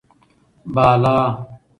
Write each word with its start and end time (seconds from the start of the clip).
بالا: 0.75 1.17